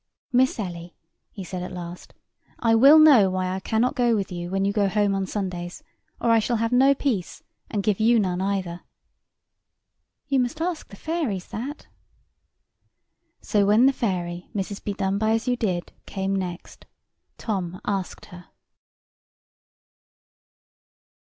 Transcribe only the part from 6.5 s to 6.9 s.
have